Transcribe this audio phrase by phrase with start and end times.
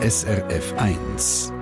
[0.00, 1.52] SRF 1.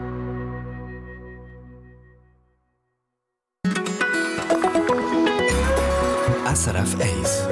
[6.54, 7.48] SRF 1.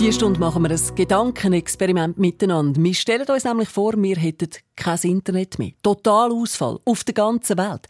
[0.00, 2.82] Diese Stunde machen wir ein Gedankenexperiment miteinander.
[2.82, 5.72] Wir stellen uns nämlich vor, wir hätten kein Internet mehr.
[5.82, 7.86] Total Ausfall auf der ganzen Welt.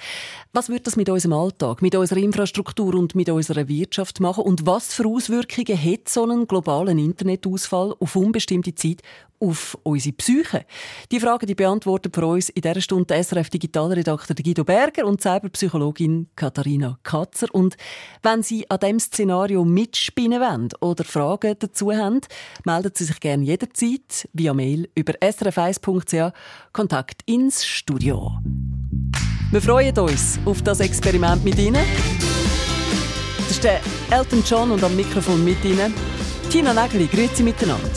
[0.53, 4.45] Was würde das mit unserem Alltag, mit unserer Infrastruktur und mit unserer Wirtschaft machen?
[4.45, 9.03] Und was für Auswirkungen hat so ein globalen Internetausfall auf unbestimmte Zeit
[9.41, 10.65] auf unsere Psyche?
[11.11, 16.29] Die Frage die beantworten für uns in dieser Stunde SRF Digitalredakteur Guido Berger und Cyberpsychologin
[16.37, 17.49] Katharina Katzer.
[17.53, 17.77] Und
[18.23, 22.21] wenn Sie an diesem Szenario mitspinnen wollen oder Fragen dazu haben,
[22.65, 26.33] melden Sie sich gerne jederzeit via Mail über srf1.ch
[26.75, 28.33] Kontakt ins Studio.
[29.53, 31.85] Wir freuen uns auf das Experiment mit Ihnen.
[33.39, 35.95] Das ist der Elton John und am Mikrofon mit Ihnen
[36.51, 37.07] Tina Nageli.
[37.07, 37.89] Grüezi miteinander.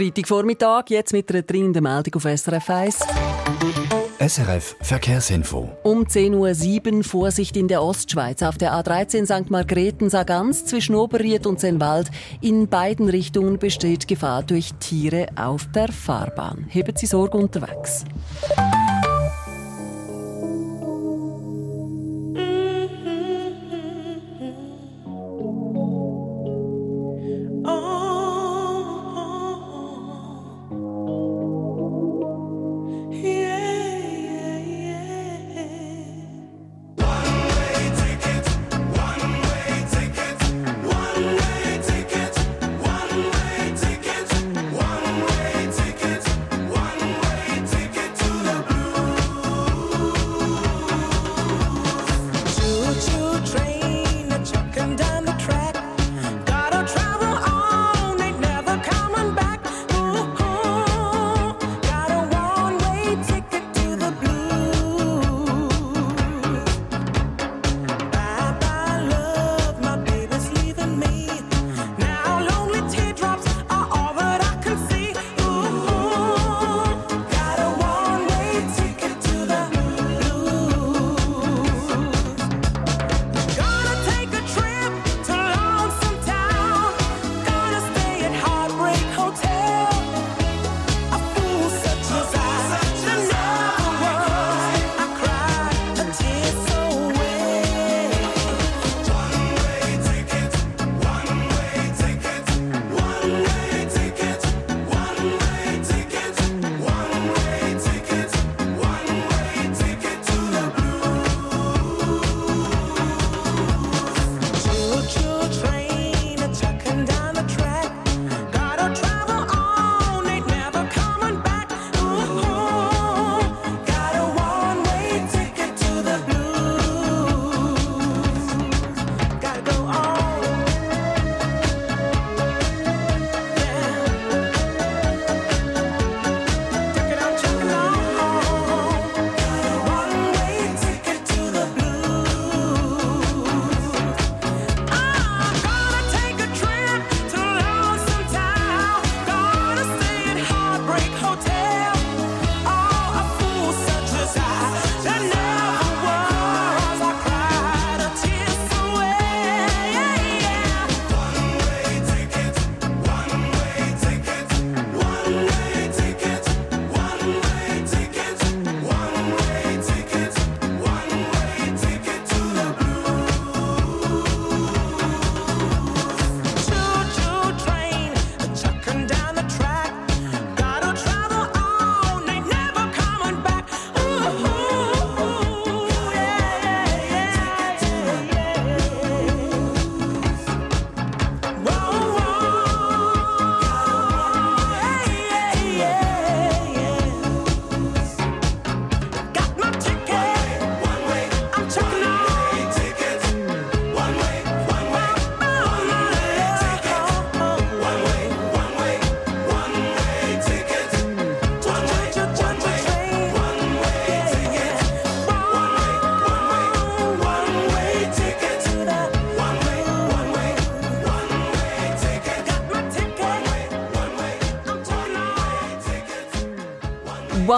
[0.00, 3.00] Freitagvormittag, jetzt mit einer dringenden Meldung auf SRF 1.
[4.18, 5.76] SRF Verkehrsinfo.
[5.82, 9.50] Um 10.07 Uhr Vorsicht in der Ostschweiz auf der A13 St.
[9.50, 12.10] Margrethen-Sargans zwischen Oberried und Sennwald.
[12.40, 16.64] In beiden Richtungen besteht Gefahr durch Tiere auf der Fahrbahn.
[16.70, 18.06] Heben Sie Sorge unterwegs.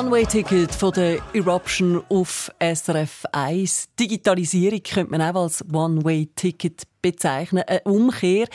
[0.03, 3.91] One-Way-Ticket von der Eruption auf SRF 1.
[4.01, 7.63] Digitalisierung könnte man auch als One-Way-Ticket bezeichnen.
[7.65, 8.49] Eine Umkehr,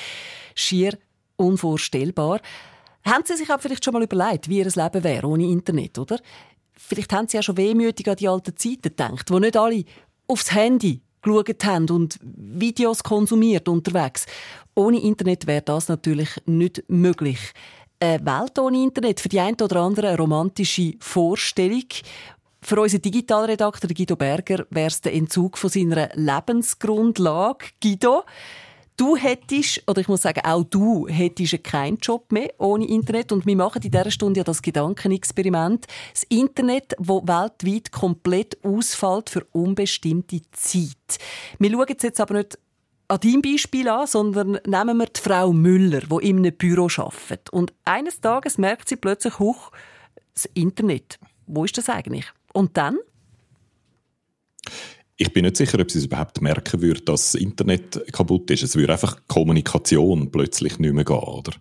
[0.55, 0.97] schier
[1.37, 2.41] unvorstellbar.
[3.05, 6.19] Haben Sie sich aber vielleicht schon mal überlegt, wie Ihr Leben wäre ohne Internet, oder?
[6.73, 9.85] Vielleicht haben Sie ja schon wehmütig an die alten Zeiten gedacht, wo nicht alle
[10.27, 14.25] aufs Handy geschaut haben und Videos konsumiert unterwegs.
[14.75, 17.39] Ohne Internet wäre das natürlich nicht möglich
[17.99, 21.85] eine Welt ohne Internet für die einen oder anderen eine romantische Vorstellung.
[22.61, 27.67] Für unseren Digitalredakteur Guido Berger wäre es der Entzug von seiner Lebensgrundlage.
[27.81, 28.23] Guido,
[28.97, 33.31] du hättest, oder ich muss sagen, auch du hättest keinen Job mehr ohne Internet.
[33.31, 35.85] Und wir machen in dieser Stunde ja das Gedankenexperiment.
[36.13, 41.19] Das Internet, wo weltweit komplett ausfällt für unbestimmte Zeit.
[41.59, 42.57] Wir schauen jetzt aber nicht
[43.07, 47.49] an deinem Beispiel an, sondern nehmen wir die Frau Müller, die in einem Büro arbeitet.
[47.51, 49.71] Und eines Tages merkt sie plötzlich, hoch,
[50.33, 51.17] das Internet.
[51.45, 52.25] Wo ist das eigentlich?
[52.53, 52.97] Und dann?
[55.15, 58.61] Ich bin nicht sicher, ob sie es überhaupt merken würde, dass das Internet kaputt ist.
[58.61, 61.17] Es würde einfach Kommunikation plötzlich nicht mehr gehen.
[61.17, 61.53] Oder?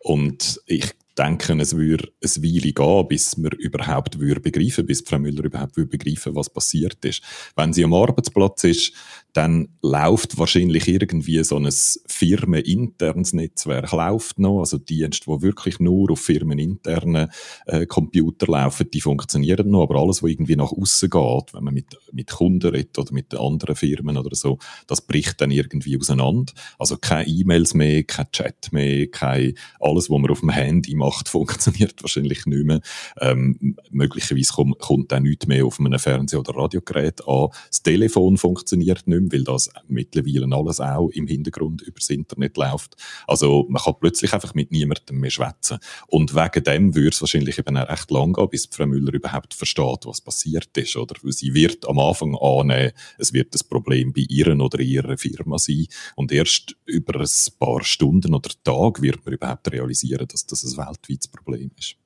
[0.00, 5.18] Und ich denken, es würde eine Weile gehen, bis wir überhaupt würde begreifen, bis Frau
[5.18, 5.96] Müller überhaupt würde
[6.34, 7.22] was passiert ist.
[7.54, 8.92] Wenn sie am Arbeitsplatz ist,
[9.34, 11.68] dann läuft wahrscheinlich irgendwie so ein
[12.06, 17.28] firmeninternes Netzwerk läuft noch, also Dienste, wo wirklich nur auf firmeninternen
[17.66, 21.74] äh, Computer laufen, die funktionieren noch, aber alles, was irgendwie nach außen geht, wenn man
[21.74, 26.52] mit, mit Kunden redet oder mit anderen Firmen oder so, das bricht dann irgendwie auseinander.
[26.78, 31.28] Also keine E-Mails mehr, kein Chat mehr, kein, alles, was man auf dem Handy macht,
[31.34, 32.80] funktioniert wahrscheinlich nicht mehr.
[33.20, 37.48] Ähm, möglicherweise kommt, kommt dann nichts mehr auf einem Fernseh- oder Radiogerät an.
[37.68, 42.96] Das Telefon funktioniert nicht mehr, weil das mittlerweile alles auch im Hintergrund übers Internet läuft.
[43.26, 45.78] Also man kann plötzlich einfach mit niemandem mehr schwätzen.
[46.06, 49.54] Und wegen dem würde es wahrscheinlich eben auch recht lang gehen, bis Frau Müller überhaupt
[49.54, 50.96] versteht, was passiert ist.
[50.96, 51.14] Oder?
[51.22, 55.58] Weil sie wird am Anfang annehmen, es wird das Problem bei ihren oder ihrer Firma
[55.58, 55.86] sein.
[56.16, 60.76] Und erst über ein paar Stunden oder Tage wird man überhaupt realisieren, dass das ein
[60.76, 61.96] weltweites Problem ist.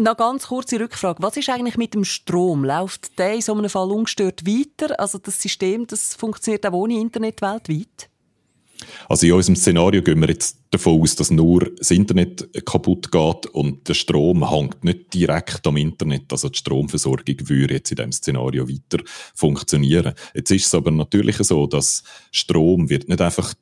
[0.00, 1.22] Noch ganz kurze Rückfrage.
[1.22, 2.64] Was ist eigentlich mit dem Strom?
[2.64, 4.98] Läuft der in so einem Fall ungestört weiter?
[4.98, 8.08] Also das System, das funktioniert auch ohne Internet weltweit?
[9.10, 13.44] Also in unserem Szenario gehen wir jetzt davon aus, dass nur das Internet kaputt geht
[13.52, 16.32] und der Strom hängt nicht direkt am Internet.
[16.32, 19.04] Also die Stromversorgung würde jetzt in diesem Szenario weiter
[19.34, 20.14] funktionieren.
[20.32, 23.52] Jetzt ist es aber natürlich so, dass Strom wird nicht einfach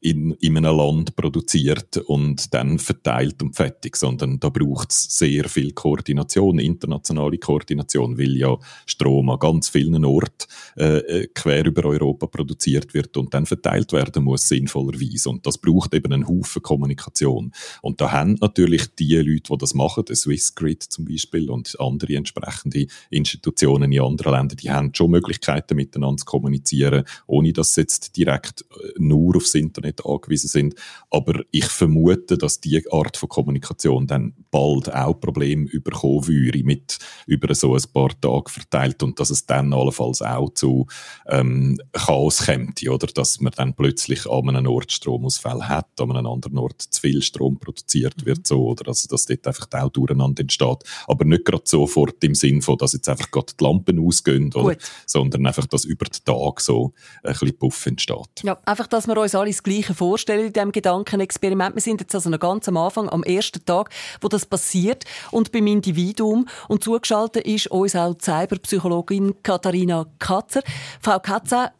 [0.00, 5.48] in, in einem Land produziert und dann verteilt und fertig, sondern da braucht es sehr
[5.48, 10.46] viel Koordination, internationale Koordination, weil ja Strom an ganz vielen Orten
[10.76, 15.30] äh, äh, quer über Europa produziert wird und dann verteilt werden muss, sinnvollerweise.
[15.30, 17.52] Und das braucht eben einen Haufen Kommunikation.
[17.82, 22.16] Und da haben natürlich die Leute, die das machen, der Swissgrid zum Beispiel und andere
[22.16, 28.16] entsprechende Institutionen in anderen Ländern, die haben schon Möglichkeiten, miteinander zu kommunizieren, ohne dass jetzt
[28.16, 30.74] direkt äh, nur aufs Internet angewiesen sind.
[31.10, 36.98] Aber ich vermute, dass diese Art von Kommunikation dann bald auch Probleme überkommen würde, mit
[37.26, 40.86] über so ein paar Tage verteilt und dass es dann allenfalls auch zu
[41.26, 43.06] ähm, Chaos kommt, oder?
[43.06, 47.22] Dass man dann plötzlich an einem Ort Stromausfall hat, an einem anderen Ort zu viel
[47.22, 48.26] Strom produziert mhm.
[48.26, 48.88] wird, so, oder?
[48.88, 50.78] Also, dass dort einfach auch durcheinander entsteht.
[51.06, 54.76] Aber nicht gerade sofort im Sinn von, dass jetzt einfach gerade die Lampen ausgehen, oder?
[55.06, 58.42] Sondern einfach, dass über den Tag so ein bisschen Puff entsteht.
[58.42, 61.74] Ja, einfach, dass wir uns alle das Gleiche vorstellen in diesem Gedankenexperiment.
[61.74, 63.90] Wir sind jetzt also noch ganz am Anfang, am ersten Tag,
[64.20, 66.46] wo das passiert und beim Individuum.
[66.68, 70.62] Und zugeschaltet ist uns auch Cyberpsychologin Katharina Katzer.
[71.00, 71.72] Frau Katzer,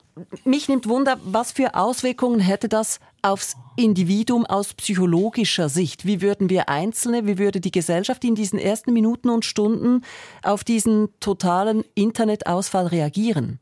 [0.45, 6.05] mich nimmt Wunder, was für Auswirkungen hätte das aufs Individuum aus psychologischer Sicht?
[6.05, 10.03] Wie würden wir Einzelne, wie würde die Gesellschaft in diesen ersten Minuten und Stunden
[10.43, 13.59] auf diesen totalen Internetausfall reagieren?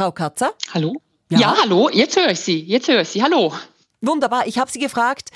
[0.00, 0.54] Frau Katzer?
[0.72, 0.94] Hallo?
[1.28, 3.52] Ja, ja hallo, jetzt höre ich Sie, jetzt höre ich Sie, hallo.
[4.00, 5.28] Wunderbar, ich habe Sie gefragt,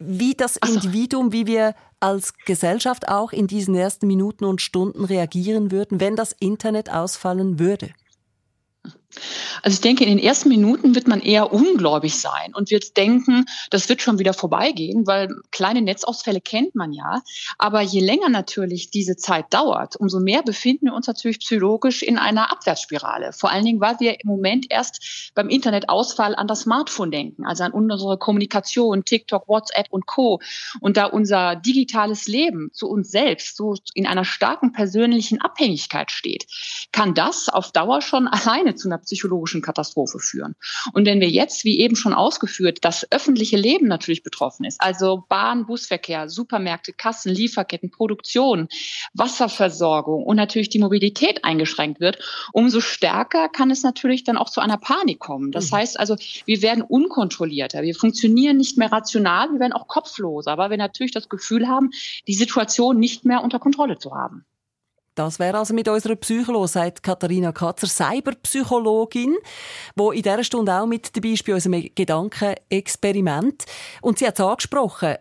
[0.00, 5.70] wie das Individuum, wie wir als Gesellschaft auch in diesen ersten Minuten und Stunden reagieren
[5.70, 7.90] würden, wenn das Internet ausfallen würde.
[9.62, 13.46] Also ich denke, in den ersten Minuten wird man eher ungläubig sein und wird denken,
[13.70, 17.22] das wird schon wieder vorbeigehen, weil kleine Netzausfälle kennt man ja.
[17.58, 22.18] Aber je länger natürlich diese Zeit dauert, umso mehr befinden wir uns natürlich psychologisch in
[22.18, 23.32] einer Abwärtsspirale.
[23.32, 27.64] Vor allen Dingen, weil wir im Moment erst beim Internetausfall an das Smartphone denken, also
[27.64, 30.40] an unsere Kommunikation, TikTok, WhatsApp und Co.
[30.80, 36.46] Und da unser digitales Leben zu uns selbst so in einer starken persönlichen Abhängigkeit steht,
[36.92, 40.54] kann das auf Dauer schon alleine zu einer psychologischen Katastrophe führen.
[40.92, 45.24] Und wenn wir jetzt, wie eben schon ausgeführt, das öffentliche Leben natürlich betroffen ist, also
[45.28, 48.68] Bahn, Busverkehr, Supermärkte, Kassen, Lieferketten, Produktion,
[49.14, 52.18] Wasserversorgung und natürlich die Mobilität eingeschränkt wird,
[52.52, 55.50] umso stärker kann es natürlich dann auch zu einer Panik kommen.
[55.52, 55.76] Das mhm.
[55.76, 60.70] heißt also, wir werden unkontrollierter, wir funktionieren nicht mehr rational, wir werden auch kopfloser, weil
[60.70, 61.90] wir natürlich das Gefühl haben,
[62.26, 64.44] die Situation nicht mehr unter Kontrolle zu haben.
[65.18, 69.34] Das wäre also mit unserer Psychologin, sagt Katharina Katzer, Cyberpsychologin,
[69.96, 73.64] die in dieser Stunde auch mit dabei ist bei unserem Gedankenexperiment.
[74.00, 75.16] Und sie hat es angesprochen,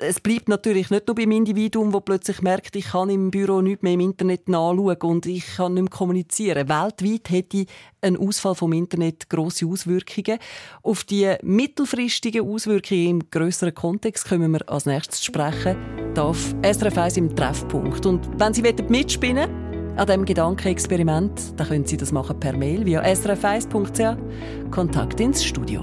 [0.00, 3.82] es bleibt natürlich nicht nur beim Individuum, das plötzlich merkt, ich kann im Büro nicht
[3.82, 6.68] mehr im Internet nachschauen und ich kann nicht mehr kommunizieren.
[6.68, 7.64] Weltweit hätte
[8.00, 10.38] ein Ausfall vom Internet grosse Auswirkungen.
[10.82, 15.76] Auf die mittelfristigen Auswirkungen im größeren Kontext kommen wir als nächstes sprechen.
[16.14, 18.06] Darf SRF 1 im Treffpunkt.
[18.06, 23.02] Und wenn Sie mitspinnen an diesem Gedankenexperiment, dann können Sie das machen per Mail via
[23.02, 24.70] srf1.ch.
[24.70, 25.82] Kontakt ins Studio.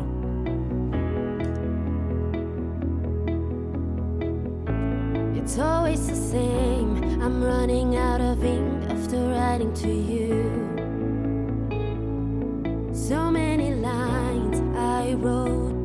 [5.35, 7.21] It's always the same.
[7.21, 10.43] I'm running out of ink after writing to you.
[12.93, 15.84] So many lines I wrote.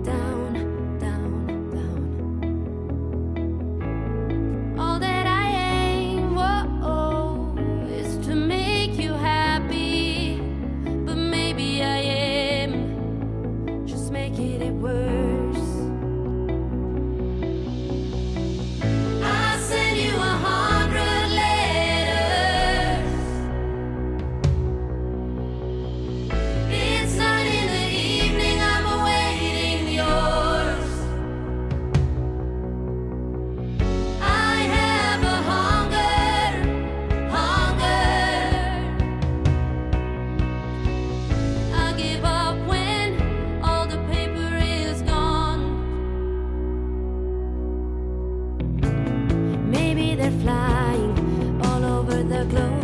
[52.44, 52.79] glow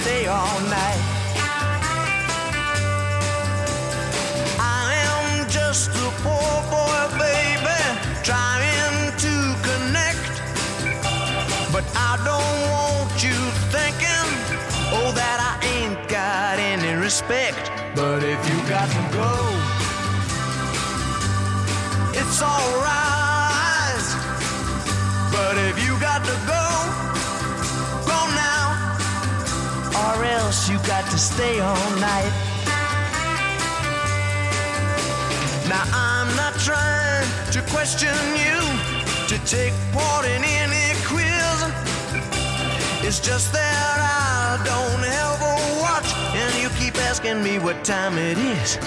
[0.00, 1.02] stay all night.
[4.58, 7.80] I am just a poor boy, baby,
[8.28, 9.34] trying to
[9.68, 10.34] connect.
[11.74, 13.38] But I don't want you
[13.74, 14.28] thinking,
[14.96, 17.64] oh, that I ain't got any respect.
[17.94, 19.32] But if you got to go,
[22.20, 24.06] it's alright.
[25.32, 26.65] But if you got to go,
[30.68, 32.32] you got to stay all night.
[35.68, 38.58] Now I'm not trying to question you,
[39.28, 41.58] to take part in any quiz.
[43.06, 48.18] It's just that I don't have a watch, and you keep asking me what time
[48.18, 48.78] it is.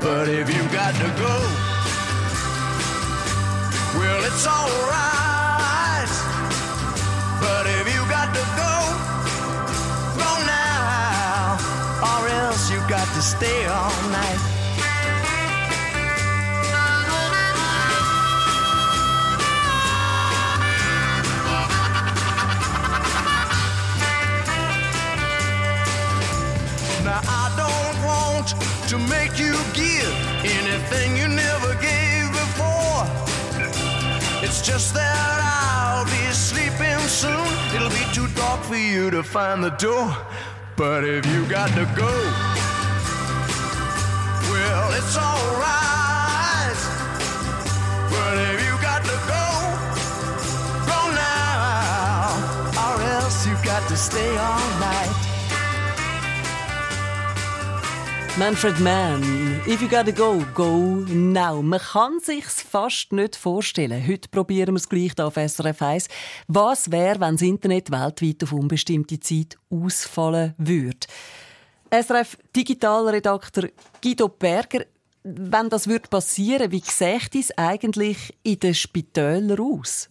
[0.00, 1.34] But if you've got to go,
[3.98, 5.17] well, it's alright.
[12.88, 14.38] got to stay all night.
[27.04, 28.48] Now I don't want
[28.88, 33.04] to make you give anything you never gave before.
[34.42, 37.46] It's just that I'll be sleeping soon.
[37.76, 40.16] It'll be too dark for you to find the door.
[40.74, 42.47] But if you got to go,
[58.38, 61.60] Manfred Mann, if you gotta go, go now.
[61.60, 64.06] Man kann sich's fast nicht vorstellen.
[64.06, 66.08] Heute probieren wir es gleich auf SRF 1.
[66.46, 71.06] Was wäre, wenn das Internet weltweit auf unbestimmte Zeit ausfallen würde?
[71.90, 73.70] SRF Digitalredakteur
[74.02, 74.84] Guido Berger,
[75.22, 80.10] wenn das passieren würde, wie sieht es eigentlich in den Spitälern aus?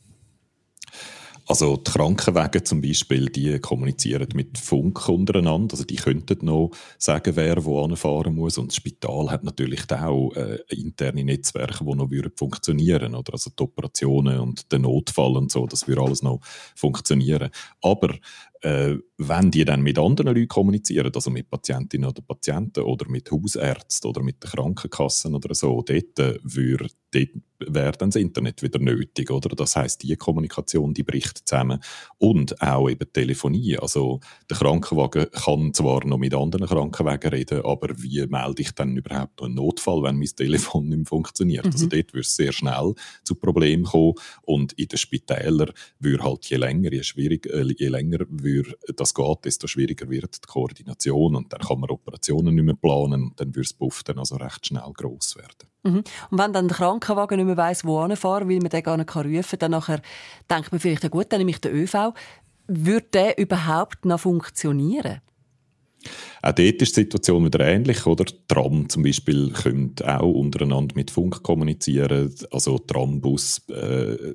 [1.49, 5.75] Also die Krankenwagen zum Beispiel, die kommunizieren mit Funk untereinander.
[5.75, 8.57] Also die könnten noch sagen, wer wo anfahren muss.
[8.57, 13.49] Und das Spital hat natürlich auch äh, interne Netzwerke, die noch würden funktionieren oder Also
[13.57, 16.41] die Operationen und der Notfall und so, das würde alles noch
[16.75, 17.49] funktionieren.
[17.81, 18.13] Aber
[18.62, 23.31] äh, wenn die dann mit anderen Leuten kommunizieren, also mit Patientinnen oder Patienten oder mit
[23.31, 28.62] Hausärzten oder mit den Krankenkassen oder so, dort, äh, würde, dort wäre dann das Internet
[28.62, 29.49] wieder nötig, oder?
[29.49, 31.80] Das heißt, die Kommunikation, die bricht zusammen.
[32.17, 33.77] Und auch eben Telefonie.
[33.77, 38.95] Also, der Krankenwagen kann zwar noch mit anderen Krankenwagen reden, aber wie melde ich dann
[38.95, 41.65] überhaupt einen Notfall, wenn mein Telefon nicht mehr funktioniert?
[41.65, 41.71] Mhm.
[41.71, 44.13] Also, dort würde es sehr schnell zu Problemen kommen.
[44.43, 49.13] Und in den Spitälern würde halt je länger, je schwierig, äh, je länger würde das
[49.13, 53.39] geht, desto schwieriger wird die Koordination und dann kann man Operationen nicht mehr planen und
[53.39, 55.69] dann würde Puff dann also recht schnell gross werden.
[55.88, 56.04] Mhm.
[56.32, 59.15] Und wenn dann der Krankenwagen nicht mehr weiss, wo fahren, weil man den gar nicht
[59.15, 60.02] rufen kann, dann nachher
[60.50, 62.13] denkt man vielleicht, ja gut, dann nehme ich den ÖV.
[62.67, 65.21] Würde der überhaupt noch funktionieren?
[66.41, 68.26] Auch dort ist die Situation wieder ähnlich, oder?
[68.47, 74.34] Tram zum Beispiel können auch untereinander mit Funk kommunizieren, also Trambus, äh,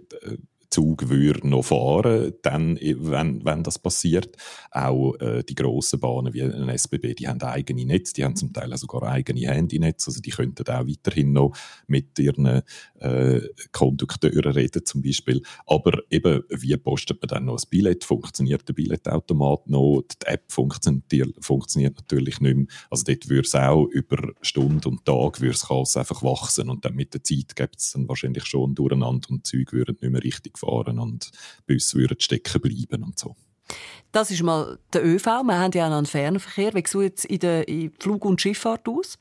[0.72, 4.36] Zug würde noch fahren, dann, wenn, wenn das passiert.
[4.70, 8.52] Auch äh, die grossen Bahnen wie ein SBB, die haben eigene Netze, die haben zum
[8.52, 11.52] Teil sogar eigene Handynetze, also die könnten auch weiterhin noch
[11.86, 12.62] mit ihren
[13.00, 13.40] äh,
[13.72, 15.42] Kondukteuren reden zum Beispiel.
[15.66, 18.04] Aber eben, wie postet man dann noch ein Billett?
[18.04, 20.02] Funktioniert der Billettautomat noch?
[20.02, 22.66] Die App funktioniert, natürlich nicht mehr.
[22.90, 26.94] Also dort würde es auch über Stunden und Tage würde es einfach wachsen und dann
[26.94, 30.58] mit der Zeit gibt es dann wahrscheinlich schon durcheinander und Züge würden nicht mehr richtig
[30.66, 31.30] fahren und
[31.66, 33.36] Busse würden stecken bleiben und so.
[34.12, 35.24] Das ist mal der ÖV.
[35.24, 36.74] Wir haben ja auch noch einen Fernverkehr.
[36.74, 37.64] Wie sieht es in der
[37.98, 39.18] Flug- und Schifffahrt aus?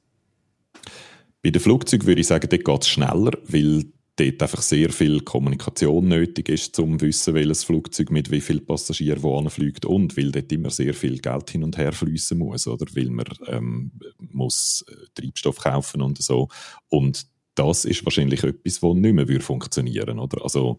[1.42, 5.22] Bei den Flugzeugen würde ich sagen, dort geht es schneller, weil dort einfach sehr viel
[5.22, 10.18] Kommunikation nötig ist, um zu wissen, welches Flugzeug mit wie vielen Passagieren wo fliegt und
[10.18, 13.92] weil dort immer sehr viel Geld hin und her fließen muss, oder weil man ähm,
[14.20, 16.50] muss äh, Treibstoff kaufen und so.
[16.90, 17.26] Und
[17.56, 20.42] das ist wahrscheinlich etwas, das nicht mehr funktionieren würde.
[20.42, 20.78] Also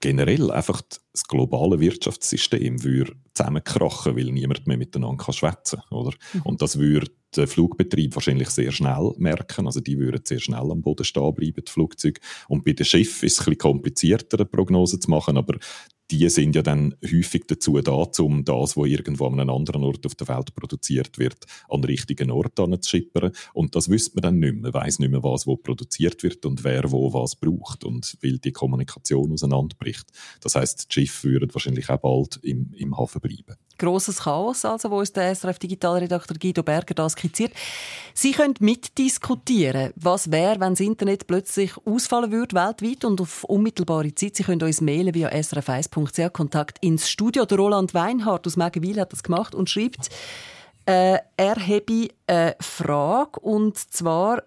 [0.00, 0.82] generell einfach
[1.12, 5.98] das globale Wirtschaftssystem würde zusammenkrachen, weil niemand mehr miteinander schwätzen kann.
[5.98, 6.16] Oder?
[6.32, 6.42] Mhm.
[6.42, 9.66] Und das würde der Flugbetrieb wahrscheinlich sehr schnell merken.
[9.66, 12.20] Also die würden sehr schnell am Boden stehen bleiben, die Flugzeuge.
[12.48, 15.58] Und bei den Schiffen ist es ein bisschen komplizierter, eine Prognose zu machen, aber
[16.10, 20.04] die sind ja dann häufig dazu da, um das, was irgendwo an einem anderen Ort
[20.06, 23.32] auf der Welt produziert wird, an den richtigen Ort schippern.
[23.52, 24.72] Und das wüsste man dann nicht mehr.
[24.72, 28.38] Man weiss nicht mehr, was wo produziert wird und wer wo was braucht und weil
[28.38, 30.06] die Kommunikation auseinanderbricht.
[30.40, 33.56] Das heißt, die Schiffe würden wahrscheinlich auch bald im, im Hafen bleiben.
[33.78, 37.52] Grosses Chaos, also, wo uns der SRF Digitalredakteur Guido Berger da skizziert.
[38.12, 44.14] Sie können mitdiskutieren, was wäre, wenn das Internet plötzlich ausfallen würde, weltweit und auf unmittelbare
[44.14, 44.36] Zeit.
[44.36, 45.30] Sie können uns mailen via
[46.06, 47.44] srf1.ch Kontakt ins Studio.
[47.44, 50.08] Der Roland Weinhardt aus Megenwil hat das gemacht und schreibt,
[50.86, 54.42] äh, er habe eine Frage, und zwar,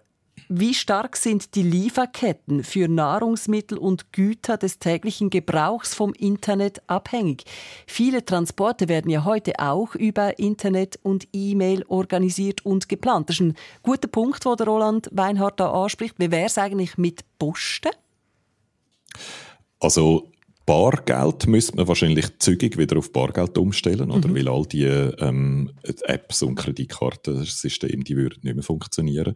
[0.48, 7.44] wie stark sind die Lieferketten für Nahrungsmittel und Güter des täglichen Gebrauchs vom Internet abhängig?
[7.86, 13.30] Viele Transporte werden ja heute auch über Internet und E-Mail organisiert und geplant.
[13.30, 16.16] Das ist ein guter Punkt, den Roland Weinhardt da anspricht.
[16.18, 17.92] Wie wäre es eigentlich mit Posten?
[19.80, 20.28] Also
[20.66, 24.28] Bargeld müsste man wahrscheinlich zügig wieder auf Bargeld umstellen, oder?
[24.28, 24.34] Mhm.
[24.34, 29.34] Weil all die ähm, Apps und Kreditkartensysteme, die würden nicht mehr funktionieren.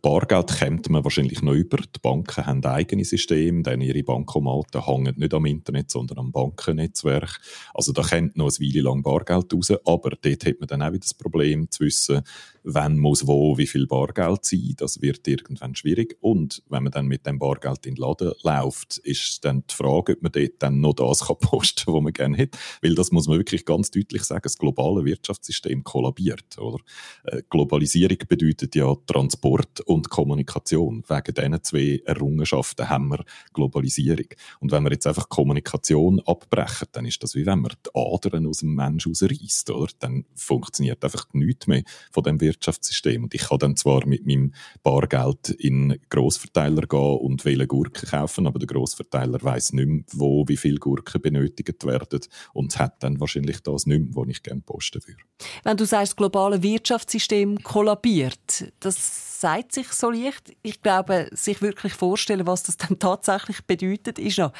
[0.00, 1.76] Bargeld kommt man wahrscheinlich noch über.
[1.78, 7.40] Die Banken haben eigene Systeme, denn ihre Bankomaten hängen nicht am Internet, sondern am Bankennetzwerk.
[7.74, 10.92] Also da kommt noch ein Weile lang Bargeld raus, aber dort hat man dann auch
[10.92, 12.22] wieder das Problem zu wissen,
[12.64, 14.74] wann muss wo wie viel Bargeld sein.
[14.76, 16.16] Das wird irgendwann schwierig.
[16.20, 20.12] Und wenn man dann mit dem Bargeld in den Laden läuft, ist dann die Frage,
[20.12, 22.58] ob man dort dann noch das kann posten kann, was man gerne hat.
[22.82, 26.58] Weil das muss man wirklich ganz deutlich sagen, das globale Wirtschaftssystem kollabiert.
[26.58, 26.78] Oder?
[27.24, 31.02] Äh, Globalisierung bedeutet ja Transport und Kommunikation.
[31.08, 34.26] Wegen diesen zwei Errungenschaften haben wir Globalisierung.
[34.60, 38.46] Und wenn wir jetzt einfach Kommunikation abbrechen, dann ist das wie wenn man die Adern
[38.46, 39.92] aus dem Menschen rausreißt, oder?
[39.98, 43.24] Dann funktioniert einfach nichts mehr von dem Wirtschaftssystem.
[43.24, 48.46] Und ich kann dann zwar mit meinem Bargeld in Grossverteiler gehen und wählen Gurken kaufen,
[48.46, 52.20] aber der Grossverteiler weiß nicht mehr, wo wie viele Gurken benötigt werden
[52.52, 55.22] und hat dann wahrscheinlich das nicht mehr, was ich gerne posten würde.
[55.64, 60.54] Wenn du sagst, das globale Wirtschaftssystem kollabiert, das sagt sich so leicht.
[60.62, 64.52] Ich glaube, sich wirklich vorstellen, was das dann tatsächlich bedeutet, ist noch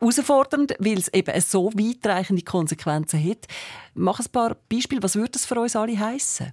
[0.00, 3.46] herausfordernd, weil es eben so weitreichende Konsequenzen hat.
[3.94, 5.02] Mach ein paar Beispiele.
[5.02, 6.52] Was würde das für uns alle heißen?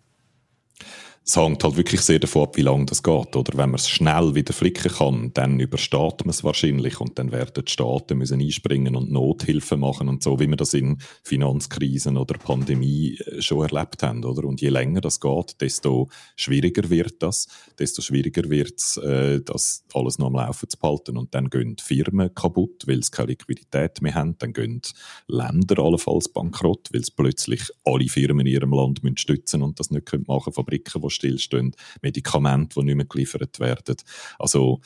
[1.29, 3.35] Es hängt halt wirklich sehr davon ab, wie lange das geht.
[3.35, 7.31] Oder wenn man es schnell wieder flicken kann, dann übersteht man es wahrscheinlich und dann
[7.31, 12.17] werden die Staaten müssen einspringen und Nothilfe machen und so, wie wir das in Finanzkrisen
[12.17, 14.25] oder Pandemie äh, schon erlebt haben.
[14.25, 14.43] Oder?
[14.47, 19.83] Und je länger das geht, desto schwieriger wird das, desto schwieriger wird es, äh, das
[19.93, 21.15] alles noch am Laufen zu behalten.
[21.15, 24.35] Und dann gehen Firmen kaputt, weil sie keine Liquidität mehr haben.
[24.39, 24.81] Dann gehen
[25.27, 29.91] Länder allenfalls bankrott, weil sie plötzlich alle Firmen in ihrem Land müssen stützen und das
[29.91, 30.53] nicht machen können.
[30.55, 33.97] Fabriken, die stillstehen, Medikamente, die nicht mehr geliefert werden.
[34.37, 34.81] Also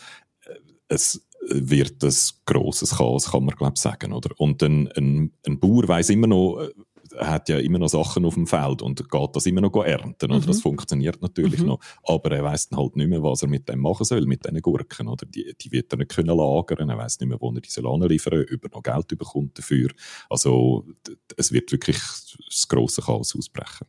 [0.46, 0.56] äh,
[0.88, 2.14] es wird ein
[2.46, 4.14] grosses Chaos, kann man glaube sagen.
[4.14, 4.30] Oder?
[4.38, 6.70] Und ein, ein, ein Bauer weiß immer noch, äh,
[7.16, 10.32] er hat ja immer noch Sachen auf dem Feld und geht das immer noch ernten.
[10.32, 10.42] Oder?
[10.42, 10.48] Mhm.
[10.48, 11.68] Das funktioniert natürlich mhm.
[11.68, 11.80] noch.
[12.04, 14.62] Aber er weiß dann halt nicht mehr, was er mit dem machen soll, mit diesen
[14.62, 15.08] Gurken.
[15.08, 15.26] Oder?
[15.26, 16.90] Die, die wird er nicht können lagern.
[16.90, 19.90] Er weiß nicht mehr, wo er diese anliefern über noch Geld bekommt dafür.
[20.30, 20.86] Also
[21.38, 23.88] es wird wirklich das grosse Chaos ausbrechen.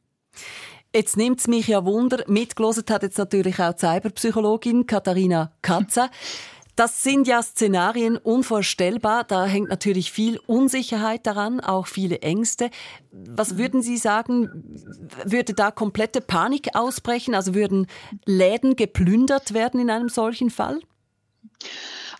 [0.94, 6.09] Jetzt nimmt es mich ja Wunder, mitgelesen hat jetzt natürlich auch die Cyberpsychologin Katharina Katze.
[6.76, 9.24] Das sind ja Szenarien unvorstellbar.
[9.24, 12.70] Da hängt natürlich viel Unsicherheit daran, auch viele Ängste.
[13.11, 14.78] Was würden Sie sagen,
[15.24, 17.35] würde da komplette Panik ausbrechen?
[17.35, 17.88] Also würden
[18.24, 20.78] Läden geplündert werden in einem solchen Fall?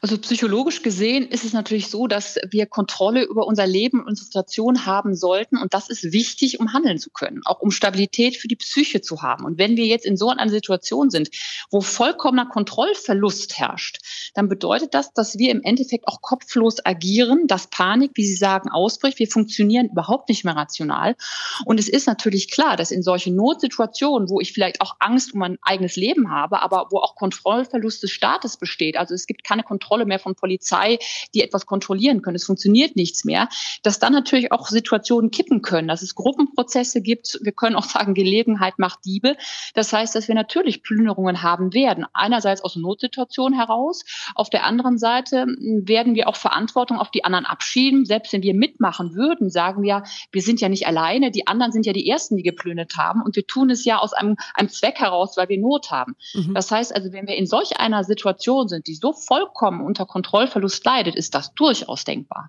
[0.01, 4.27] Also psychologisch gesehen ist es natürlich so, dass wir Kontrolle über unser Leben und unsere
[4.27, 5.57] Situation haben sollten.
[5.57, 9.23] Und das ist wichtig, um handeln zu können, auch um Stabilität für die Psyche zu
[9.23, 9.45] haben.
[9.45, 11.31] Und wenn wir jetzt in so einer Situation sind,
[11.71, 13.99] wo vollkommener Kontrollverlust herrscht,
[14.35, 18.71] dann bedeutet das, dass wir im Endeffekt auch kopflos agieren, dass Panik, wie Sie sagen,
[18.71, 19.19] ausbricht.
[19.19, 21.17] Wir funktionieren überhaupt nicht mehr rational.
[21.65, 25.41] Und es ist natürlich klar, dass in solchen Notsituationen, wo ich vielleicht auch Angst um
[25.41, 29.63] mein eigenes Leben habe, aber wo auch Kontrollverlust des Staates besteht, also es gibt keine
[29.63, 30.99] Kontrolle Kontrolle mehr von Polizei,
[31.35, 32.37] die etwas kontrollieren können.
[32.37, 33.49] Es funktioniert nichts mehr.
[33.83, 37.39] Dass dann natürlich auch Situationen kippen können, dass es Gruppenprozesse gibt.
[37.43, 39.37] Wir können auch sagen, Gelegenheit macht Diebe.
[39.75, 42.07] Das heißt, dass wir natürlich Plünderungen haben werden.
[42.15, 44.05] Einerseits aus Notsituationen heraus.
[44.35, 48.07] Auf der anderen Seite hm, werden wir auch Verantwortung auf die anderen abschieben.
[48.07, 51.31] Selbst wenn wir mitmachen würden, sagen wir, wir sind ja nicht alleine.
[51.31, 53.23] Die anderen sind ja die Ersten, die geplündert haben.
[53.23, 56.17] Und wir tun es ja aus einem, einem Zweck heraus, weil wir Not haben.
[56.33, 56.55] Mhm.
[56.55, 60.85] Das heißt also, wenn wir in solch einer Situation sind, die so vollkommen unter Kontrollverlust
[60.85, 62.49] leidet, ist das durchaus denkbar.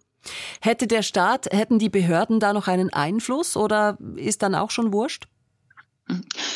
[0.61, 4.91] Hätte der Staat, hätten die Behörden da noch einen Einfluss oder ist dann auch schon
[4.91, 5.27] wurscht?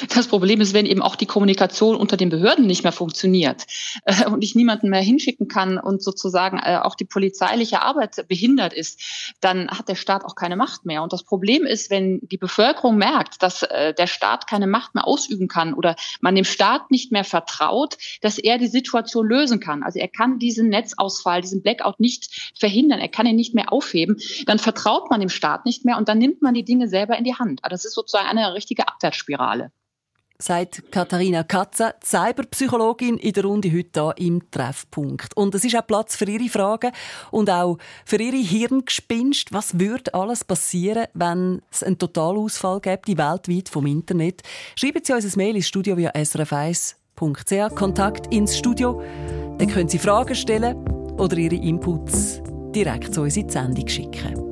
[0.10, 3.66] Das Problem ist, wenn eben auch die Kommunikation unter den Behörden nicht mehr funktioniert
[4.06, 8.74] äh, und ich niemanden mehr hinschicken kann und sozusagen äh, auch die polizeiliche Arbeit behindert
[8.74, 11.02] ist, dann hat der Staat auch keine Macht mehr.
[11.02, 15.08] Und das Problem ist, wenn die Bevölkerung merkt, dass äh, der Staat keine Macht mehr
[15.08, 19.82] ausüben kann oder man dem Staat nicht mehr vertraut, dass er die Situation lösen kann.
[19.82, 24.18] Also er kann diesen Netzausfall, diesen Blackout nicht verhindern, er kann ihn nicht mehr aufheben,
[24.46, 27.24] dann vertraut man dem Staat nicht mehr und dann nimmt man die Dinge selber in
[27.24, 27.64] die Hand.
[27.64, 29.39] Also das ist sozusagen eine richtige Abwärtsspirale.
[29.40, 29.72] Spirale.
[30.42, 35.36] Sagt Katharina Katze, Cyberpsychologin in der Runde heute hier im Treffpunkt.
[35.36, 36.92] Und es ist auch Platz für Ihre Fragen
[37.32, 39.52] und auch für Ihre Hirngespinst.
[39.52, 44.44] Was würde alles passieren, wenn es einen Totalausfall gäbe, weltweit vom Internet?
[44.78, 49.02] Schreiben Sie uns ein Mail ins Studio via srf1.ch, Kontakt ins Studio.
[49.58, 50.78] Dann können Sie Fragen stellen
[51.18, 52.42] oder Ihre Inputs
[52.74, 54.49] direkt zu uns in die Sendung schicken.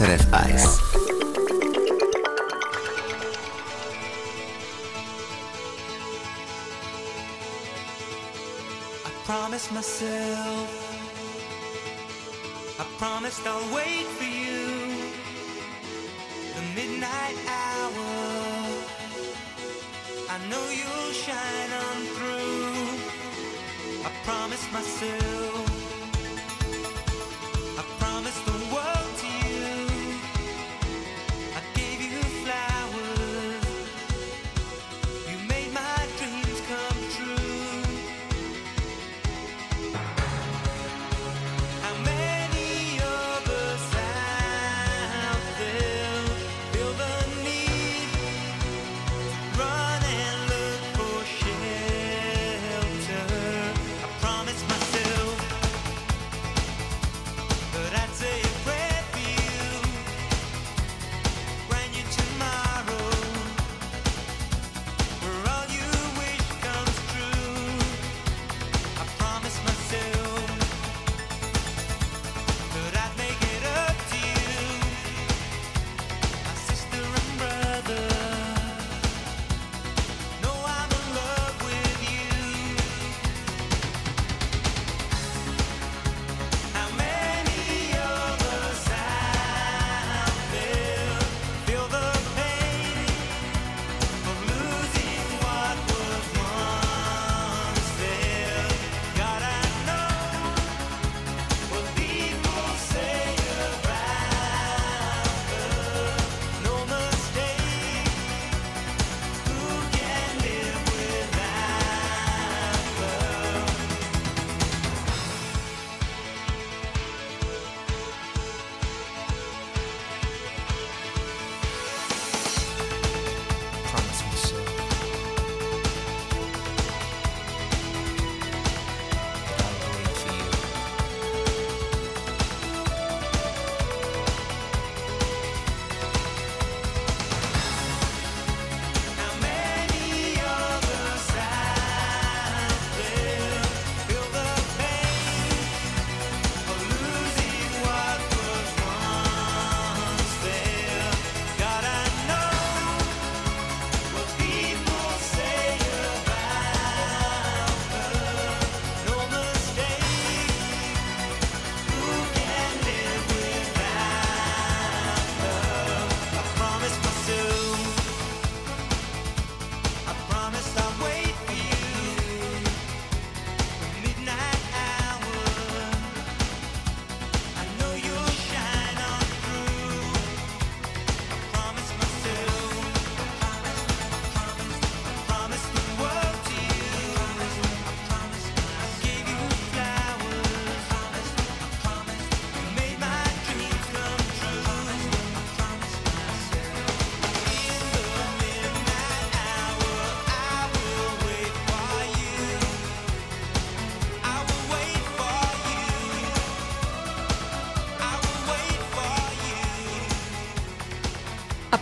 [0.00, 0.29] SRF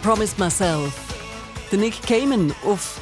[0.08, 0.94] Promised Myself.
[1.70, 2.98] Der Nick Cayman auf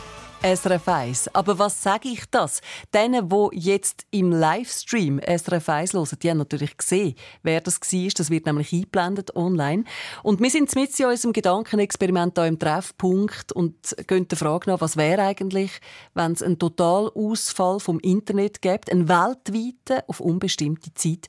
[0.46, 1.34] SRF 1.
[1.34, 2.60] Aber was sage ich das?
[2.94, 8.10] Denen, die jetzt im Livestream SRF 1 hören, die haben natürlich gesehen, wer das war.
[8.16, 9.82] Das wird nämlich eingeblendet online.
[10.22, 13.74] Und wir sind mit in unserem Gedankenexperiment hier im Treffpunkt und
[14.06, 15.80] gehen der Frage nach, was wäre eigentlich,
[16.14, 21.26] wenn es einen Totalausfall vom Internet gibt, einen weltweiten, auf unbestimmte Zeit.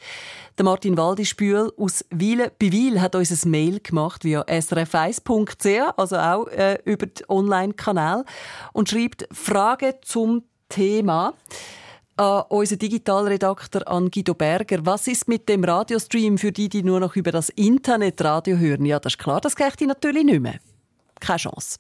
[0.60, 6.18] Der Martin Waldispül aus Wiele bei Wiel hat uns ein Mail gemacht via srf1.ch, also
[6.18, 8.24] auch äh, über den Online-Kanal
[8.74, 11.34] und schreibt Frage zum Thema
[12.18, 14.86] an unseren Digitalredakteur an Guido Berger.
[14.86, 18.86] Was ist mit dem Radiostream für die, die nur noch über das Internet Radio hören?
[18.86, 20.60] Ja, das ist klar, das kriegt ich natürlich nicht mehr.
[21.20, 21.78] Keine Chance.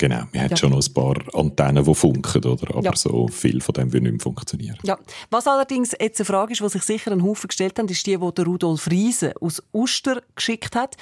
[0.00, 0.56] Genau, wir haben ja.
[0.56, 2.70] schon noch ein paar Antennen, die funken, oder?
[2.70, 2.94] aber ja.
[2.94, 4.78] so viel von dem wird nicht mehr funktionieren.
[4.84, 4.96] Ja.
[5.28, 8.16] Was allerdings jetzt eine Frage ist, die sich sicher ein Haufen gestellt haben, ist die,
[8.16, 10.96] die der Rudolf Riese aus Uster geschickt hat.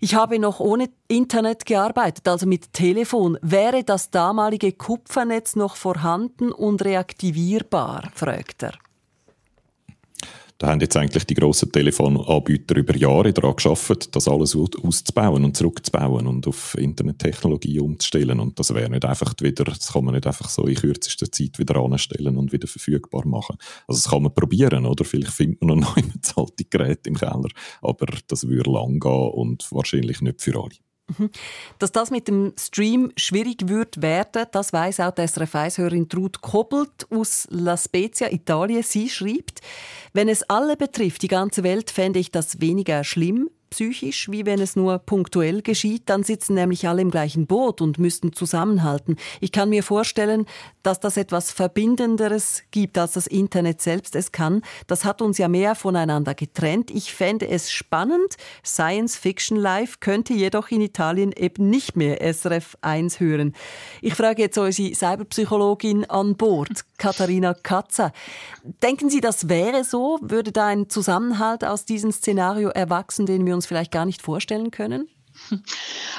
[0.00, 3.36] Ich habe noch ohne Internet gearbeitet, also mit Telefon.
[3.42, 8.10] Wäre das damalige Kupfernetz noch vorhanden und reaktivierbar?
[8.14, 8.74] fragt er.
[10.58, 15.56] Da haben jetzt eigentlich die grossen Telefonanbieter über Jahre daran geschafft, das alles auszubauen und
[15.56, 18.40] zurückzubauen und auf Internettechnologie umzustellen.
[18.40, 21.60] Und das wäre nicht einfach wieder, das kann man nicht einfach so in kürzester Zeit
[21.60, 23.56] wieder anstellen und wieder verfügbar machen.
[23.86, 25.04] Also das kann man probieren, oder?
[25.04, 27.48] Vielleicht findet man noch ein alte Gerät im Keller,
[27.80, 30.87] aber das würde lang gehen und wahrscheinlich nicht für alle.
[31.16, 31.30] Mhm.
[31.78, 36.40] Dass das mit dem Stream schwierig wird werden, das weiß auch die SRF 1-Hörerin Trud
[36.42, 38.82] Kobbelt aus La Spezia, Italien.
[38.82, 39.60] Sie schreibt,
[40.12, 44.60] wenn es alle betrifft, die ganze Welt, fände ich das weniger schlimm psychisch, wie wenn
[44.60, 46.04] es nur punktuell geschieht.
[46.06, 49.16] Dann sitzen nämlich alle im gleichen Boot und müssten zusammenhalten.
[49.40, 50.46] Ich kann mir vorstellen,
[50.82, 54.62] dass das etwas Verbindenderes gibt, als das Internet selbst es kann.
[54.86, 56.90] Das hat uns ja mehr voneinander getrennt.
[56.90, 58.36] Ich fände es spannend.
[58.64, 63.54] Science Fiction Live könnte jedoch in Italien eben nicht mehr SRF 1 hören.
[64.00, 68.12] Ich frage jetzt unsere Cyberpsychologin an Bord, Katharina Katzer.
[68.82, 70.18] Denken Sie, das wäre so?
[70.22, 74.70] Würde da ein Zusammenhalt aus diesem Szenario erwachsen, den wir uns vielleicht gar nicht vorstellen
[74.70, 75.08] können?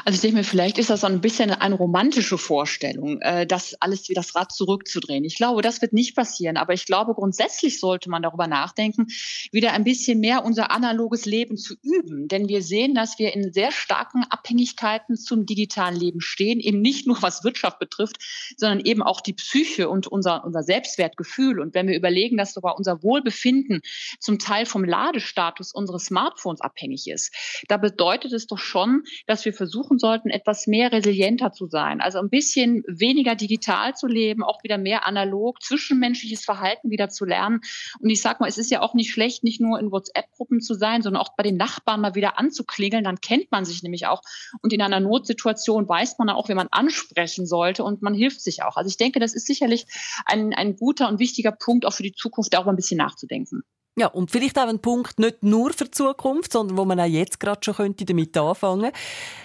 [0.06, 3.76] Also ich denke mir, vielleicht ist das so ein bisschen eine romantische Vorstellung, äh, das
[3.82, 5.26] alles wie das Rad zurückzudrehen.
[5.26, 9.08] Ich glaube, das wird nicht passieren, aber ich glaube, grundsätzlich sollte man darüber nachdenken,
[9.52, 12.28] wieder ein bisschen mehr unser analoges Leben zu üben.
[12.28, 17.06] Denn wir sehen, dass wir in sehr starken Abhängigkeiten zum digitalen Leben stehen, eben nicht
[17.06, 18.18] nur was Wirtschaft betrifft,
[18.58, 21.60] sondern eben auch die Psyche und unser, unser Selbstwertgefühl.
[21.60, 23.82] Und wenn wir überlegen, dass sogar unser Wohlbefinden
[24.20, 27.34] zum Teil vom Ladestatus unseres Smartphones abhängig ist,
[27.68, 32.02] da bedeutet es doch schon, dass wir versuchen sollten, etwas mehr resilienter zu sein.
[32.02, 37.26] Also ein bisschen weniger digital zu leben, auch wieder mehr analog, zwischenmenschliches Verhalten wieder zu
[37.26, 37.62] lernen.
[38.00, 40.74] Und ich sag mal, es ist ja auch nicht schlecht, nicht nur in WhatsApp-Gruppen zu
[40.74, 43.04] sein, sondern auch bei den Nachbarn mal wieder anzuklingeln.
[43.04, 44.22] Dann kennt man sich nämlich auch.
[44.62, 48.64] Und in einer Notsituation weiß man auch, wie man ansprechen sollte und man hilft sich
[48.64, 48.78] auch.
[48.78, 49.86] Also ich denke, das ist sicherlich
[50.26, 53.64] ein, ein guter und wichtiger Punkt auch für die Zukunft, darüber ein bisschen nachzudenken.
[54.00, 57.06] Ja, und vielleicht auch ein Punkt nicht nur für die Zukunft, sondern wo man auch
[57.06, 58.94] jetzt gerade schon könnte damit anfangen.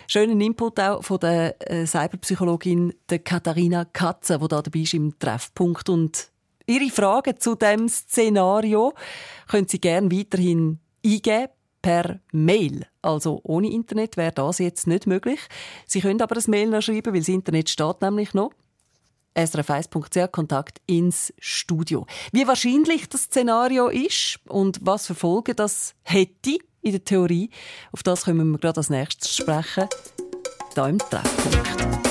[0.06, 2.94] Schönen Input auch von der äh, Cyberpsychologin
[3.24, 5.88] Katharina Katze, die da dabei ist im Treffpunkt.
[5.88, 6.28] Und
[6.68, 8.94] Ihre Fragen zu dem Szenario
[9.48, 11.48] können Sie gerne weiterhin eingeben
[11.82, 12.86] per Mail.
[13.02, 15.40] Also ohne Internet wäre das jetzt nicht möglich.
[15.84, 18.52] Sie können aber das Mail noch schreiben, weil das Internet steht nämlich noch
[19.34, 22.06] srf1.ch Kontakt ins Studio.
[22.32, 27.50] Wie wahrscheinlich das Szenario ist und was für Folgen das hätte in der Theorie,
[27.92, 29.88] auf das können wir gerade als nächstes sprechen,
[30.74, 32.03] hier im Treffpunkt.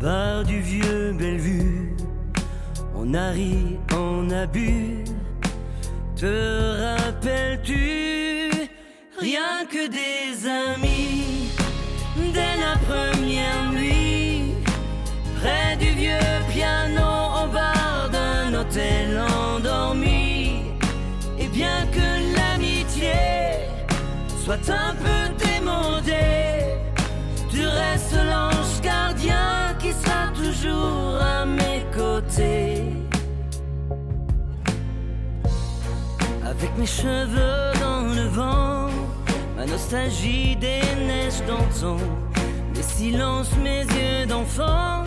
[0.00, 1.96] Bar du vieux Bellevue.
[2.94, 5.04] On a ri, on a bu.
[6.16, 8.50] Te rappelles-tu?
[9.18, 11.50] Rien que des amis
[12.32, 14.54] dès la première nuit
[15.40, 17.08] près du vieux piano
[17.42, 20.62] au bar d'un hôtel endormi
[21.38, 23.12] et bien que l'amitié
[24.44, 26.47] soit un peu démodée
[30.60, 32.82] toujours à mes côtés
[36.44, 38.88] avec mes cheveux dans le vent,
[39.56, 41.96] ma nostalgie des neiges d'antan,
[42.74, 45.04] mes silences, mes yeux d'enfant.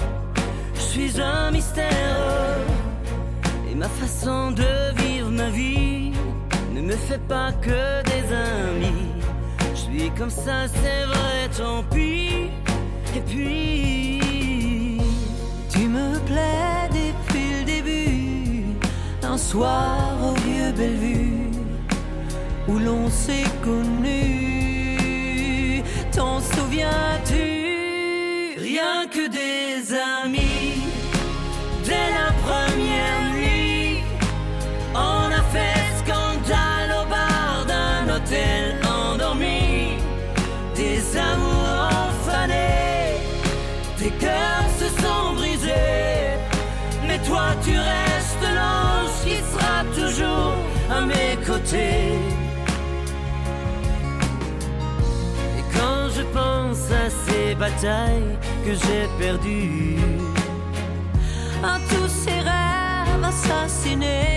[0.75, 2.57] Je suis un mystère
[3.69, 6.11] et ma façon de vivre ma vie
[6.73, 9.09] ne me fait pas que des amis.
[9.73, 12.49] Je suis comme ça, c'est vrai, tant pis.
[13.15, 14.10] Et puis,
[16.31, 18.63] plais depuis le début.
[19.23, 21.49] Un soir au vieux Bellevue
[22.67, 25.01] où l'on s'est connu.
[26.15, 27.47] T'en souviens-tu?
[28.69, 30.83] Rien que des amis
[31.85, 32.80] dès la première
[50.91, 52.19] à mes côtés.
[55.57, 59.97] Et quand je pense à ces batailles que j'ai perdues,
[61.63, 64.30] à tous ces rêves assassinés,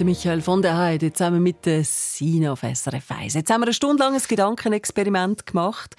[0.00, 3.34] Der Michael von der Heide zusammen mit der Sina auf SRF 1.
[3.34, 5.94] Jetzt haben wir ein stundenlanges Gedankenexperiment gemacht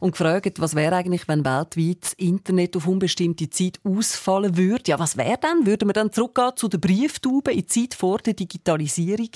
[0.00, 4.82] und gefragt, was wäre eigentlich, wenn weltweit das Internet auf unbestimmte Zeit ausfallen würde.
[4.88, 5.66] Ja, was wäre dann?
[5.66, 9.30] Würden wir dann zurückgehen zu der Brieftube in die Zeit vor der Digitalisierung?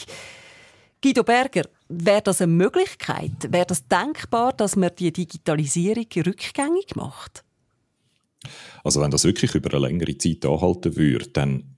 [1.00, 3.52] Guido Berger, wäre das eine Möglichkeit?
[3.52, 7.44] Wäre das denkbar, dass man die Digitalisierung rückgängig macht?
[8.82, 11.76] Also wenn das wirklich über eine längere Zeit anhalten würde, dann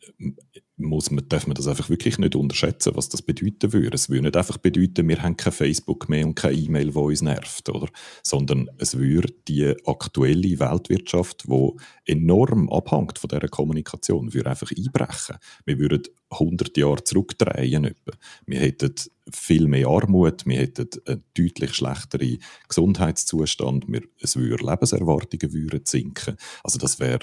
[0.80, 3.94] muss man, darf man das einfach wirklich nicht unterschätzen, was das bedeuten würde.
[3.94, 7.22] Es würde nicht einfach bedeuten, wir haben kein Facebook mehr und keine E-Mail, die uns
[7.22, 7.88] nervt, oder?
[8.22, 11.70] Sondern es würde die aktuelle Weltwirtschaft, die
[12.06, 15.36] enorm abhängt von dieser Kommunikation, würde einfach einbrechen.
[15.64, 17.84] Wir würden 100 Jahre zurückdrehen.
[17.84, 18.12] Etwa.
[18.46, 18.94] Wir hätten
[19.32, 26.36] viel mehr Armut, wir hätten einen deutlich schlechteren Gesundheitszustand, wir, es würde Lebenserwartungen würden sinken.
[26.62, 27.20] Also das wäre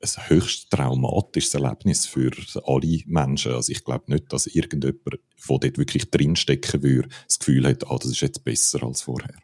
[0.00, 2.30] ein höchst traumatisches Erlebnis für
[2.64, 3.52] alle Menschen.
[3.52, 7.96] Also ich glaube nicht, dass irgendjemand, der dort wirklich drinstecken würde, das Gefühl hat, ah,
[7.96, 9.34] das ist jetzt besser als vorher.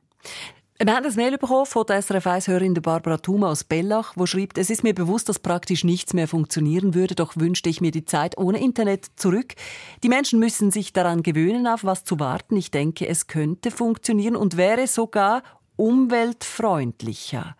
[0.85, 4.59] Wir haben ein Mail bekommen von der SRF 1-Hörerin Barbara Thuma aus Bellach, wo schreibt,
[4.59, 8.05] es ist mir bewusst, dass praktisch nichts mehr funktionieren würde, doch wünschte ich mir die
[8.05, 9.55] Zeit ohne Internet zurück.
[10.03, 12.57] Die Menschen müssen sich daran gewöhnen, auf was zu warten.
[12.57, 15.45] Ich denke, es könnte funktionieren und wäre sogar
[15.77, 17.55] umweltfreundlicher.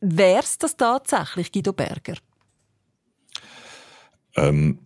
[0.00, 2.14] Wär's das tatsächlich, Guido Berger?
[4.36, 4.78] Ähm,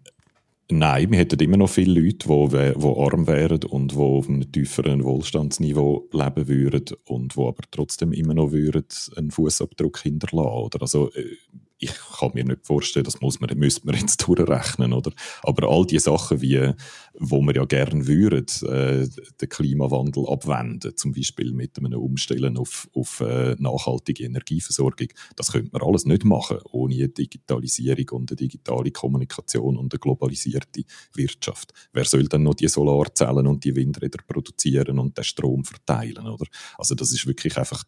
[0.71, 4.51] Nein, wir hätten immer noch viele Leute, die, die arm wären und die auf einem
[4.51, 8.85] tieferen Wohlstandsniveau leben würden und die aber trotzdem immer noch würden
[9.15, 10.65] einen Fußabdruck hinterlassen.
[10.65, 10.81] Oder?
[10.81, 11.37] Also, äh,
[11.79, 15.11] ich kann mir nicht vorstellen, das muss man, müsste man jetzt durchrechnen, oder?
[15.43, 16.73] Aber all die Sachen, wie,
[17.19, 19.09] wo wir ja gerne würden, äh,
[19.41, 25.71] den Klimawandel abwenden, zum Beispiel mit einem Umstellen auf, auf äh, nachhaltige Energieversorgung, das könnte
[25.73, 31.73] man alles nicht machen, ohne eine Digitalisierung und eine digitale Kommunikation und eine globalisierte Wirtschaft.
[31.93, 36.47] Wer soll dann noch die Solarzellen und die Windräder produzieren und den Strom verteilen, oder?
[36.79, 37.85] Also das ist wirklich einfach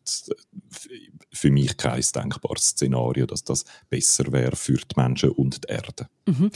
[1.32, 6.08] für mich kein denkbares Szenario, dass das besser wäre für die Menschen und die Erde.
[6.26, 6.50] Mhm.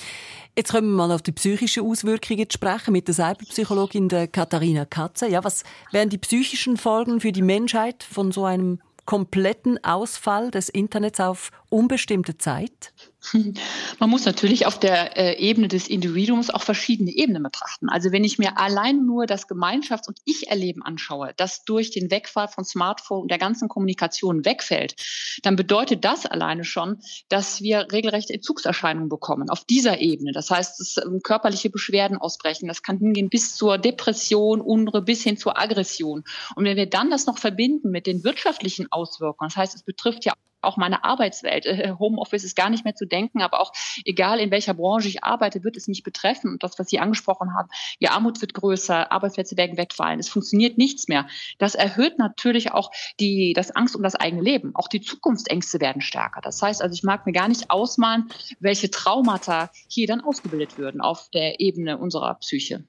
[0.56, 5.28] Jetzt kommen wir mal auf die psychischen Auswirkungen zu sprechen mit der Cyberpsychologin Katharina Katze.
[5.28, 5.62] Ja, was
[5.92, 11.50] wären die psychischen Folgen für die Menschheit von so einem kompletten Ausfall des Internets auf
[11.68, 12.92] unbestimmte Zeit?
[13.98, 17.88] Man muss natürlich auf der äh, Ebene des Individuums auch verschiedene Ebenen betrachten.
[17.88, 22.48] Also wenn ich mir allein nur das Gemeinschafts- und Ich-Erleben anschaue, das durch den Wegfall
[22.48, 24.94] von Smartphone und der ganzen Kommunikation wegfällt,
[25.42, 30.32] dann bedeutet das alleine schon, dass wir regelrechte Entzugserscheinungen bekommen auf dieser Ebene.
[30.32, 32.68] Das heißt, dass ähm, körperliche Beschwerden ausbrechen.
[32.68, 36.24] Das kann hingehen bis zur Depression, Unruhe, bis hin zur Aggression.
[36.54, 40.24] Und wenn wir dann das noch verbinden mit den wirtschaftlichen Auswirkungen, das heißt, es betrifft
[40.24, 40.32] ja
[40.62, 41.66] auch meine Arbeitswelt.
[41.66, 43.72] Äh, Homeoffice ist gar nicht mehr zu denken, aber auch
[44.04, 46.50] egal in welcher Branche ich arbeite, wird es mich betreffen.
[46.50, 47.68] Und das, was Sie angesprochen haben,
[48.00, 51.26] die Armut wird größer, Arbeitsplätze werden wegfallen, es funktioniert nichts mehr.
[51.58, 54.72] Das erhöht natürlich auch die, das Angst um das eigene Leben.
[54.74, 56.40] Auch die Zukunftsängste werden stärker.
[56.40, 61.00] Das heißt also, ich mag mir gar nicht ausmalen, welche Traumata hier dann ausgebildet würden
[61.00, 62.84] auf der Ebene unserer Psyche.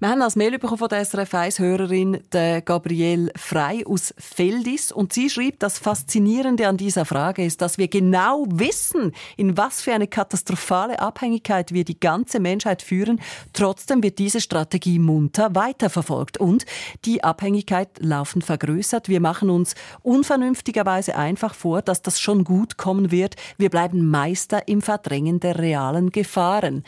[0.00, 2.20] Wir haben als Mail bekommen von der SRF 1-Hörerin
[2.64, 7.88] Gabrielle Frei aus Feldis und sie schreibt, das Faszinierende an dieser Frage ist, dass wir
[7.88, 13.20] genau wissen, in was für eine katastrophale Abhängigkeit wir die ganze Menschheit führen.
[13.52, 16.66] Trotzdem wird diese Strategie munter weiterverfolgt und
[17.04, 19.08] die Abhängigkeit laufend vergrößert.
[19.08, 23.36] Wir machen uns unvernünftigerweise einfach vor, dass das schon gut kommen wird.
[23.56, 26.84] Wir bleiben Meister im Verdrängen der realen Gefahren.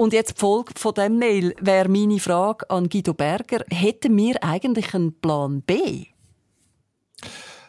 [0.00, 3.64] Und jetzt die Folge von dem Mail wäre meine Frage an Guido Berger.
[3.68, 6.04] Hätten wir eigentlich einen Plan B?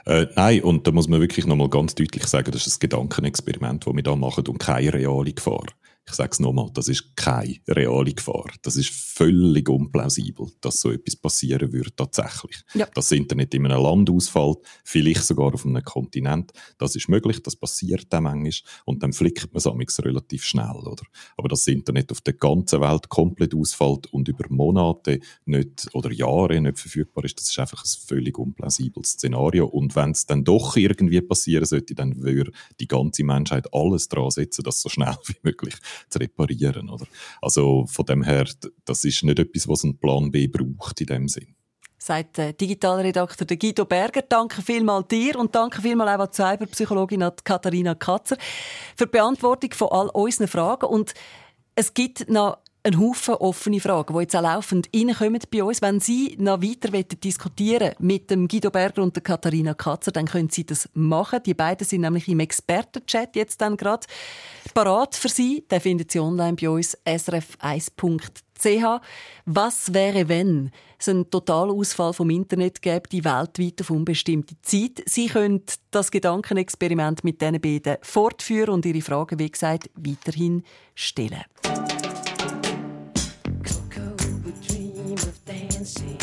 [0.05, 3.87] Äh, nein, und da muss man wirklich nochmal ganz deutlich sagen, das ist ein Gedankenexperiment,
[3.87, 5.65] das wir da machen und keine reale Gefahr.
[6.09, 8.49] Ich sage es nochmal, das ist keine reale Gefahr.
[8.63, 12.63] Das ist völlig unplausibel, dass so etwas passieren würde tatsächlich.
[12.73, 12.85] Ja.
[12.87, 17.43] Dass das Internet in einem Land ausfällt, vielleicht sogar auf einem Kontinent, das ist möglich,
[17.43, 18.39] das passiert dann manchmal
[18.85, 20.77] und dann flickt man es relativ schnell.
[20.83, 21.03] Oder?
[21.37, 26.11] Aber dass das Internet auf der ganzen Welt komplett ausfällt und über Monate nicht, oder
[26.11, 29.67] Jahre nicht verfügbar ist, das ist einfach ein völlig unplausibles Szenario.
[29.67, 34.31] Und wenn es dann doch irgendwie passieren sollte, dann würde die ganze Menschheit alles daran
[34.31, 35.75] setzen, das so schnell wie möglich
[36.09, 36.89] zu reparieren.
[36.89, 37.05] Oder?
[37.41, 38.45] Also von dem her,
[38.85, 41.55] das ist nicht etwas, was ein Plan B braucht in dem Sinn
[42.01, 44.21] sagt Digitalredakteur Guido Berger.
[44.21, 48.37] Danke vielmals dir und danke vielmals auch an Cyberpsychologin Katharina Katzer
[48.95, 50.85] für die Beantwortung von all unseren Fragen.
[50.85, 51.13] Und
[51.75, 52.59] es gibt noch
[52.89, 55.81] ein Haufen offene Fragen, die jetzt auch laufend reinkommen bei uns.
[55.81, 60.49] Wenn Sie noch weiter diskutieren mit dem Guido Berger und der Katharina Katzer, dann können
[60.49, 61.41] Sie das machen.
[61.45, 64.07] Die beiden sind nämlich im Expertenchat jetzt dann gerade
[64.73, 65.65] parat für Sie.
[65.69, 69.01] Den finden Sie online bei uns srf1.ch.
[69.45, 75.03] Was wäre, wenn es einen Totalausfall vom Internet gäbe, die weltweit auf unbestimmte Zeit?
[75.05, 75.61] Sie können
[75.91, 80.63] das Gedankenexperiment mit diesen beiden fortführen und Ihre Fragen, wie gesagt, weiterhin
[80.95, 81.43] stellen.
[85.79, 86.18] Got higher.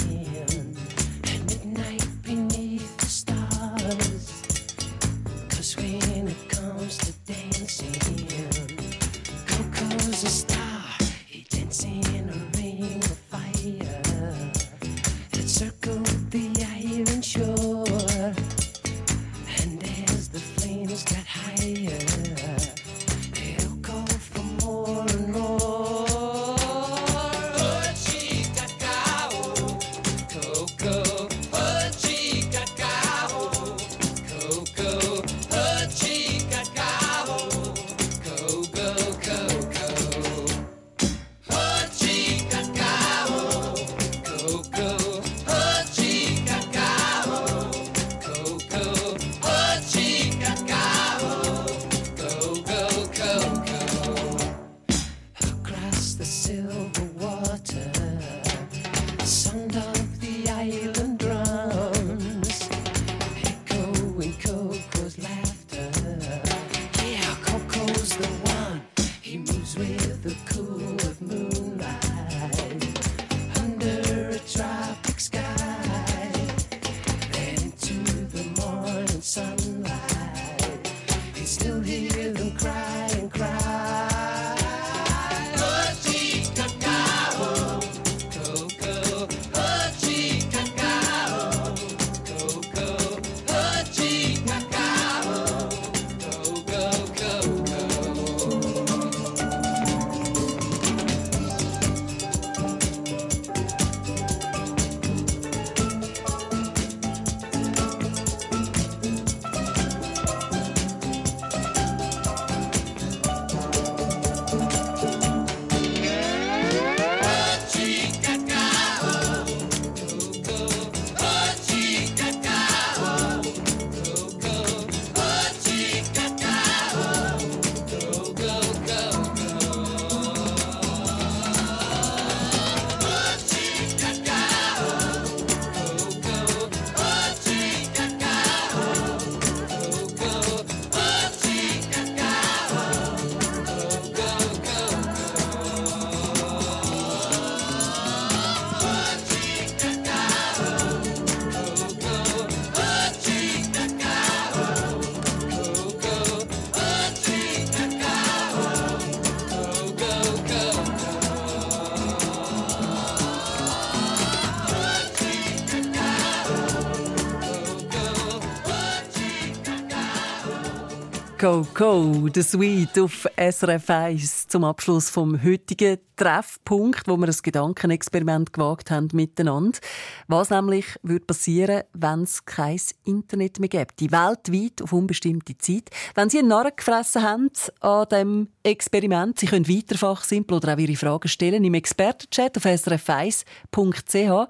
[171.47, 177.36] Go, go, The Sweet auf SRF 1 zum Abschluss vom heutigen Treffpunkt, wo wir ein
[177.40, 179.78] Gedankenexperiment gewagt haben miteinander.
[180.26, 184.01] Was nämlich würde passieren, wenn es kein Internet mehr gibt?
[184.01, 185.88] Die weltweit auf unbestimmte Zeit.
[186.16, 190.78] Wenn Sie einen Narren gefressen haben an dem Experiment, Sie können weiter fachsimpel oder auch
[190.78, 194.49] Ihre Fragen stellen im Expertenchat auf srf1.ch.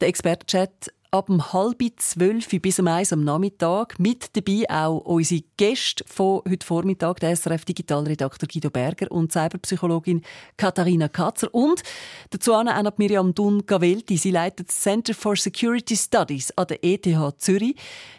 [0.00, 4.00] Der Expertenchat ab um halb zwölf bis um eins am Nachmittag.
[4.00, 10.22] Mit dabei auch unsere Gäste von heute Vormittag, der SRF Digitalredakteur Guido Berger und Cyberpsychologin
[10.56, 11.54] Katharina Katzer.
[11.54, 11.84] Und
[12.30, 14.16] dazu auch noch Miriam Dunn-Gavelti.
[14.16, 17.06] Sie leitet das Center for Security Studies an der ETH
[17.38, 17.76] Zürich.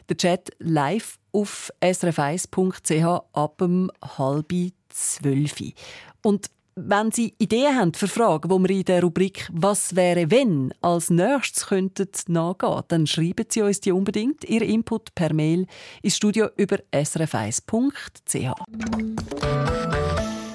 [0.07, 4.53] Der Chat live auf srf1.ch ab um halb
[4.87, 5.55] zwölf.
[6.21, 10.73] Und wenn Sie Ideen haben für Fragen, die wir in der Rubrik «Was wäre wenn?»
[10.81, 14.43] als nächstes könnten nachgehen, dann schreiben Sie uns die unbedingt.
[14.43, 15.67] Ihr Input per Mail
[16.01, 18.53] ins Studio über srf1.ch.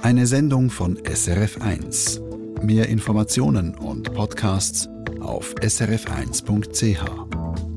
[0.03, 2.63] Eine Sendung von SRF1.
[2.63, 4.89] Mehr Informationen und Podcasts
[5.21, 7.70] auf srf1.ch.